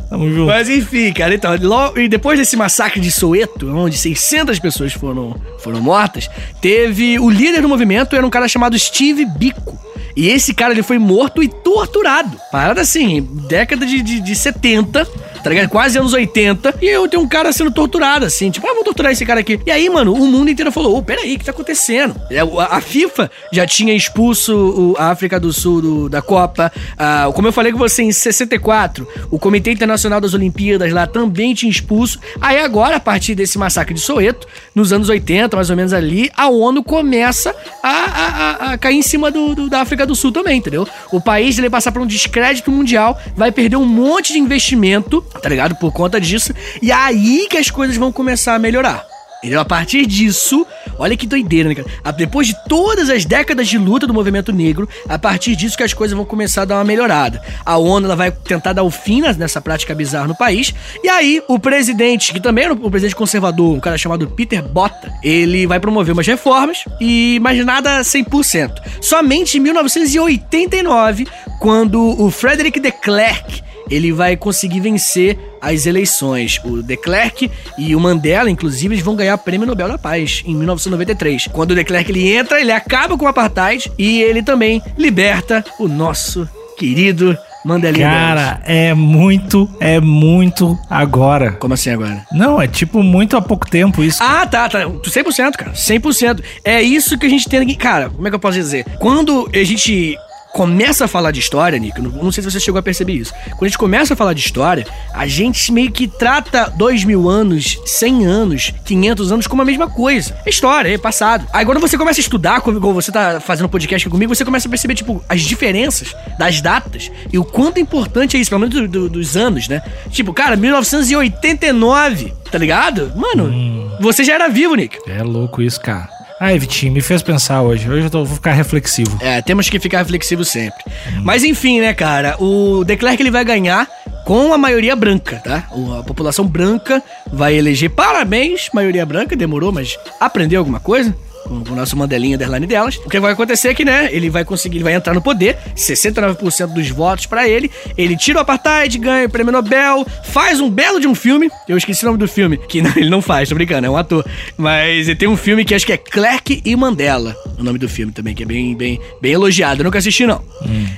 [0.09, 0.47] Tamo junto.
[0.47, 5.37] Mas enfim, cara, então, logo, e depois desse massacre de Soweto, onde 600 pessoas foram,
[5.61, 9.79] foram mortas, teve o líder do movimento, era um cara chamado Steve Biko.
[10.19, 12.37] E esse cara, ele foi morto e torturado.
[12.51, 15.09] Parada assim, década de, de, de 70,
[15.43, 15.69] tá ligado?
[15.69, 16.75] Quase anos 80.
[16.81, 19.61] E eu tenho um cara sendo torturado, assim, tipo, ah, vamos torturar esse cara aqui.
[19.67, 22.15] E aí, mano, o mundo inteiro falou, ô, peraí, o que tá acontecendo?
[22.31, 26.73] É, A FIFA já tinha expulso a África do Sul do- da Copa.
[26.99, 31.55] Ah, como eu falei com você, em 64, o Comitê Internacional das Olimpíadas lá também
[31.55, 32.19] tinha expulso.
[32.41, 36.31] Aí agora, a partir desse massacre de Soweto, nos anos 80, mais ou menos ali,
[36.37, 38.27] a ONU começa a, a-
[38.71, 40.87] a- a cair em cima do, do- da África do Sul também, entendeu?
[41.13, 45.25] O país ele vai passar por um descrédito mundial, vai perder um monte de investimento,
[45.41, 45.75] tá ligado?
[45.77, 46.53] Por conta disso.
[46.81, 49.07] E é aí que as coisas vão começar a melhorar.
[49.39, 49.61] Entendeu?
[49.61, 50.67] A partir disso,
[50.99, 52.13] olha que doideira, né, cara?
[52.13, 55.95] Depois de todas as décadas de luta do movimento negro, a partir disso que as
[55.95, 57.41] coisas vão começar a dar uma melhorada.
[57.65, 60.75] A ONU ela vai tentar dar o fim nessa prática bizarra no país.
[61.05, 65.13] E aí, o presidente, que também era o presidente conservador, um cara chamado Peter Botta,
[65.23, 68.73] ele vai promover umas reformas e mais nada 100%.
[69.01, 71.29] Somente em 1989,
[71.61, 76.61] quando o Frederick de Klerk ele vai conseguir vencer as eleições.
[76.65, 80.43] O de Klerk e o Mandela, inclusive, eles vão ganhar o Prêmio Nobel da Paz
[80.47, 81.49] em 1993.
[81.53, 85.65] Quando o de Klerk ele entra, ele acaba com o apartheid e ele também liberta
[85.79, 86.49] o nosso
[86.79, 88.45] querido Mandelinha delas.
[88.45, 91.53] Cara, é muito, é muito agora.
[91.53, 92.25] Como assim agora?
[92.33, 94.23] Não, é tipo muito há pouco tempo isso.
[94.23, 94.87] Ah, tá, tá.
[94.87, 95.73] 100%, cara.
[95.73, 96.43] 100%.
[96.65, 97.75] É isso que a gente tem aqui.
[97.75, 98.85] Cara, como é que eu posso dizer?
[98.99, 100.17] Quando a gente
[100.59, 103.13] começa a falar de história, Nick, eu não, não sei se você chegou a perceber
[103.13, 103.33] isso.
[103.53, 107.29] Quando a gente começa a falar de história, a gente meio que trata dois mil
[107.29, 110.37] anos, 100 anos, 500 anos como a mesma coisa.
[110.45, 111.47] É história, é passado.
[111.53, 114.71] Aí quando você começa a estudar, como você tá fazendo podcast comigo, você começa a
[114.71, 118.75] perceber, tipo, as diferenças das datas e o quanto é importante é isso, pelo menos
[118.75, 119.81] do- do- dos anos, né?
[120.11, 123.13] Tipo, cara, 1989, tá ligado?
[123.15, 124.99] Mano, você já era vivo, Nick.
[125.09, 126.18] É louco isso, cara.
[126.41, 127.91] Ai, Vitinho, me fez pensar hoje.
[127.91, 129.19] Hoje eu tô- vou ficar reflexivo.
[129.21, 130.85] É, temos que ficar reflexivo sempre.
[131.25, 132.37] Mas enfim, né, cara?
[132.39, 133.89] O De Klerk ele vai ganhar
[134.25, 135.65] com a maioria branca, tá?
[135.99, 141.15] A população branca vai eleger parabéns, maioria branca, demorou, mas aprendeu alguma coisa?
[141.49, 142.97] Com o nosso Mandelinha underline delas.
[142.99, 145.57] O que vai acontecer é que, né, ele vai conseguir, ele vai entrar no poder,
[145.75, 150.69] 69% dos votos pra ele, ele tira o apartheid, ganha o prêmio Nobel, faz um
[150.71, 153.49] belo de um filme, eu esqueci o nome do filme, que não- ele não faz,
[153.49, 154.25] tô brincando, é um ator,
[154.57, 157.89] mas ele tem um filme que acho que é Clerk e Mandela, o nome do
[157.89, 160.43] filme também, que é bem, bem, bem elogiado, eu nunca assisti não.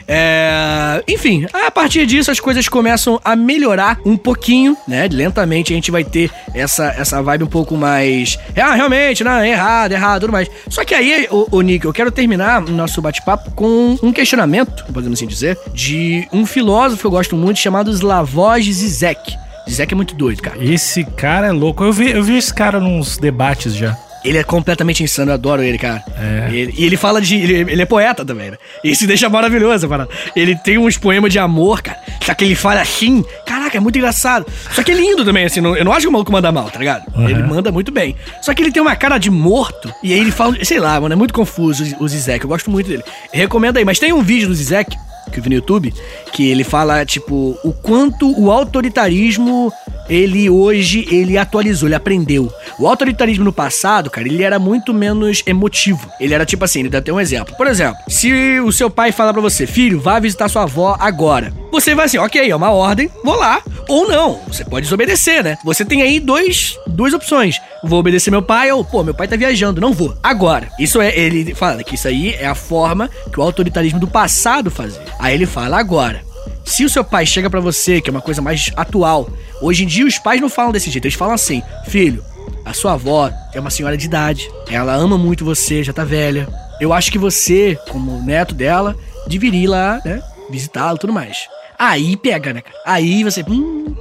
[0.09, 5.77] É, enfim, a partir disso as coisas começam a melhorar um pouquinho, né, lentamente a
[5.77, 10.33] gente vai ter essa, essa vibe um pouco mais, ah, realmente, não, errado, errado, tudo
[10.33, 10.40] mais.
[10.69, 14.85] Só que aí, o, o Nick, eu quero terminar o nosso bate-papo com um questionamento,
[14.93, 19.35] podemos assim dizer, de um filósofo que eu gosto muito chamado Slavoj Zizek.
[19.69, 20.57] Zizek é muito doido, cara.
[20.63, 21.85] Esse cara é louco.
[21.85, 23.97] Eu vi, eu vi esse cara nos debates já.
[24.23, 26.03] Ele é completamente insano, eu adoro ele, cara.
[26.19, 26.49] É.
[26.55, 27.37] Ele- e ele fala de.
[27.37, 28.59] Ele, ele é poeta também, né?
[28.85, 30.07] Isso deixa maravilhoso, cara.
[30.37, 31.99] Ele tem uns poemas de amor, cara.
[32.23, 33.25] Só que ele fala assim.
[33.71, 34.47] Caraca, é muito engraçado.
[34.73, 35.61] Só que é lindo também, assim.
[35.61, 37.05] não- eu não acho que o maluco manda mal, tá ligado?
[37.15, 37.29] Uhum.
[37.29, 38.17] Ele manda muito bem.
[38.43, 39.93] Só que ele tem uma cara de morto.
[40.03, 40.57] E aí ele fala.
[40.65, 42.45] Sei lá, mano, é muito confuso o Zizek.
[42.45, 43.03] Eu gosto muito dele.
[43.33, 43.85] Recomendo aí.
[43.85, 44.97] Mas tem um vídeo do Zizek
[45.33, 45.95] que eu vi no YouTube,
[46.33, 49.73] que ele fala, tipo, o quanto o autoritarismo,
[50.11, 52.53] ele hoje, ele atualizou, ele aprendeu.
[52.79, 56.11] O autoritarismo no passado, cara, ele era muito menos emotivo.
[56.19, 57.55] Ele era tipo assim, ele dá até um exemplo.
[57.57, 61.53] Por exemplo, se o seu pai falar pra você, filho, vá visitar sua avó agora.
[61.71, 63.63] Você vai assim, ok, é uma ordem, vou lá.
[63.89, 65.57] Ou não, você pode desobedecer, né?
[65.65, 67.61] Você tem aí dois, duas opções.
[67.85, 70.15] Vou obedecer meu pai ou, pô, meu pai tá viajando, não vou.
[70.23, 70.69] Agora.
[70.79, 74.71] Isso é, ele fala que isso aí é a forma que o autoritarismo do passado
[74.71, 75.03] fazia.
[75.19, 76.30] Aí ele fala agora.
[76.65, 79.29] Se o seu pai chega pra você, que é uma coisa mais atual,
[79.61, 82.25] hoje em dia os pais não falam desse jeito, eles falam assim: filho,
[82.65, 86.49] a sua avó é uma senhora de idade, ela ama muito você, já tá velha.
[86.81, 88.97] Eu acho que você, como neto dela,
[89.27, 91.49] deveria ir lá, né, visitá-la e tudo mais.
[91.79, 92.77] Aí pega, né, cara?
[92.85, 93.43] Aí você.
[93.49, 93.95] Hum,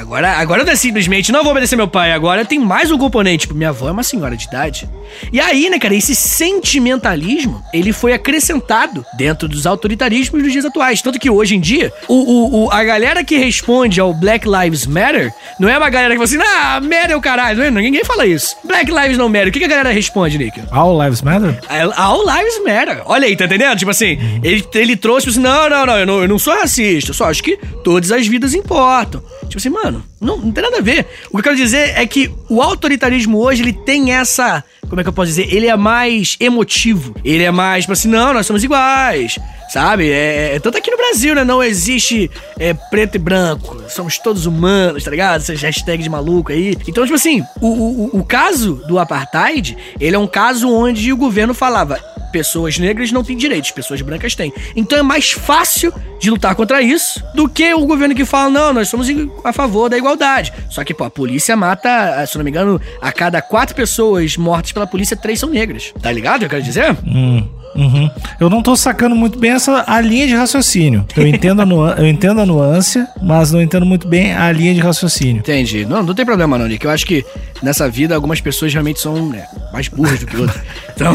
[0.00, 2.12] Agora, agora é simplesmente, não vou obedecer meu pai.
[2.12, 3.42] Agora tem mais um componente.
[3.42, 4.88] Tipo, minha avó é uma senhora de idade.
[5.32, 11.00] E aí, né, cara, esse sentimentalismo, ele foi acrescentado dentro dos autoritarismos dos dias atuais.
[11.00, 14.86] Tanto que hoje em dia, o, o- o- a galera que responde ao Black Lives
[14.86, 17.58] Matter não é uma galera que fala assim, ah, Matter é o caralho.
[17.58, 17.70] Não é?
[17.70, 18.56] Ninguém fala isso.
[18.64, 19.48] Black Lives não matter.
[19.48, 20.60] O que, a galera responde, Nick?
[20.70, 21.58] All Lives Matter?
[21.96, 23.02] All lives matter.
[23.06, 23.76] Olha aí, tá entendendo?
[23.78, 26.54] Tipo assim, ele, ele trouxe, tipo assim, não, não, não eu, não, eu não sou
[26.54, 29.22] racista, eu só acho que todas as vidas importam.
[29.44, 31.06] Tipo assim, mano, não, não tem nada a ver.
[31.28, 34.62] O que eu quero dizer é que o autoritarismo hoje, ele tem essa.
[34.88, 35.52] Como é que eu posso dizer?
[35.52, 37.14] Ele é mais emotivo.
[37.24, 39.38] Ele é mais, tipo assim, não, nós somos iguais.
[39.68, 40.08] Sabe?
[40.10, 41.42] É, é- tanto aqui no Brasil, né?
[41.42, 43.82] Não existe é, preto e branco.
[43.88, 45.40] Somos todos humanos, tá ligado?
[45.40, 46.76] Essas hashtags de maluco aí.
[46.86, 51.16] Então, tipo assim, o, o- o caso do apartheid, ele é um caso onde o
[51.16, 51.98] governo falava.
[52.32, 54.52] Pessoas negras não têm direitos, pessoas brancas têm.
[54.74, 58.72] Então é mais fácil de lutar contra isso do que o governo que fala, não,
[58.72, 59.08] nós somos
[59.44, 60.52] a favor da igualdade.
[60.70, 64.36] Só que, pô, a polícia mata, se eu não me engano, a cada quatro pessoas
[64.36, 65.92] mortas pela polícia, três são negras.
[66.00, 66.42] Tá ligado?
[66.42, 66.96] Eu quero dizer?
[67.04, 68.10] Hum, uhum.
[68.40, 71.06] Eu não tô sacando muito bem essa a linha de raciocínio.
[71.16, 74.74] Eu entendo, a nuan- eu entendo a nuance, mas não entendo muito bem a linha
[74.74, 75.38] de raciocínio.
[75.40, 75.84] Entendi.
[75.84, 76.84] Não, não tem problema não, Nick.
[76.84, 77.24] Eu acho que
[77.62, 80.60] nessa vida algumas pessoas realmente são né, mais burras do que outras.
[80.96, 81.14] Então.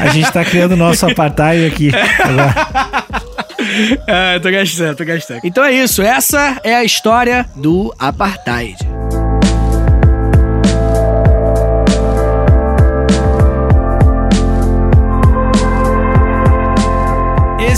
[0.00, 1.92] A gente tá criando nosso apartheid aqui.
[2.24, 2.54] Agora.
[4.06, 5.40] é, tô gastando, tô gastando.
[5.44, 6.02] Então é isso.
[6.02, 8.76] Essa é a história do Apartheid.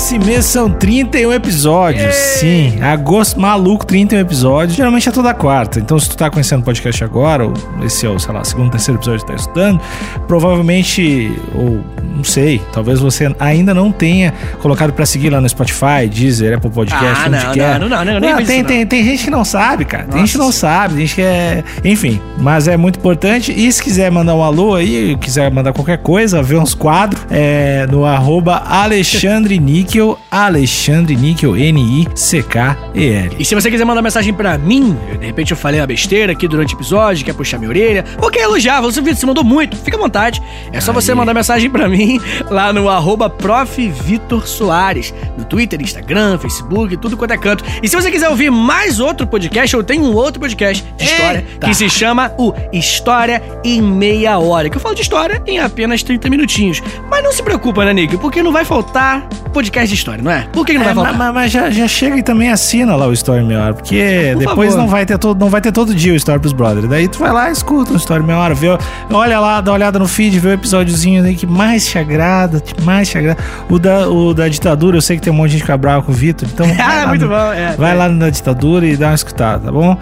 [0.02, 2.12] Esse mês são 31 episódios.
[2.12, 4.76] Sim, agosto maluco, 31 episódios.
[4.76, 5.78] Geralmente é toda quarta.
[5.78, 8.72] Então, se tu tá conhecendo o podcast agora, ou esse é o, sei lá, segundo,
[8.72, 9.80] terceiro episódio que tá estudando,
[10.26, 11.80] provavelmente, ou
[12.16, 16.70] não sei, talvez você ainda não tenha colocado pra seguir lá no Spotify, Deezer, Apple
[16.70, 17.78] Podcast, Ah, onde não, quer.
[17.80, 20.02] não, não, não, nem fiz tem, isso, tem, tem gente que não sabe, cara.
[20.02, 21.62] Tem Nossa gente que não sabe, tem gente que é.
[21.84, 23.52] Enfim, mas é muito importante.
[23.56, 27.86] E se quiser mandar um alô aí, quiser mandar qualquer coisa, ver uns quadros, é
[27.88, 29.91] no arroba Alexandre Nick.
[29.92, 33.36] Níquel, Alexandre Níquel, N-I-C-K-E-L.
[33.38, 36.48] E se você quiser mandar mensagem pra mim, de repente eu falei uma besteira aqui
[36.48, 39.98] durante o episódio, quer puxar minha orelha, ou quer elogiar, você, você mandou muito, fica
[39.98, 40.42] à vontade.
[40.72, 43.86] É só você mandar mensagem pra mim lá no arroba prof.
[44.02, 47.62] Vitor Soares, no Twitter, Instagram, Facebook, tudo quanto é canto.
[47.82, 51.44] E se você quiser ouvir mais outro podcast, eu tenho um outro podcast de história
[51.46, 51.66] Eita.
[51.66, 56.02] que se chama o História em Meia Hora, que eu falo de história em apenas
[56.02, 56.82] 30 minutinhos.
[57.10, 58.16] Mas não se preocupa, né, Nick?
[58.16, 60.46] Porque não vai faltar podcast de história, não é?
[60.52, 61.14] Por que, que não vai É, faltar?
[61.16, 64.38] mas, mas já, já chega e também assina lá o Story Meia Hora, porque Por
[64.40, 64.82] depois favor.
[64.82, 66.88] não vai, ter todo, não vai ter todo dia o Story pros Brothers.
[66.88, 68.68] Daí tu vai lá, escuta o Story Meia Hora, vê,
[69.10, 72.60] olha lá, dá uma olhada no feed, vê o episódiozinho aí que mais te agrada,
[72.60, 73.38] que mais te agrada.
[73.68, 76.02] O da, o da ditadura, eu sei que tem um monte de gente que brava
[76.02, 77.74] com o Vitor, então vai Ah, lá muito no- bom, é.
[77.76, 79.96] vai lá na ditadura e dá uma escutada, tá bom?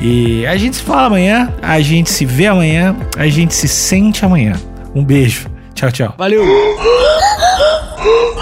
[0.00, 4.24] E a gente se fala amanhã, a gente se vê amanhã, a gente se sente
[4.24, 4.54] amanhã.
[4.94, 5.46] Um beijo.
[5.74, 6.14] Tchau, tchau.
[6.18, 6.44] Valeu!
[8.06, 8.34] Huh?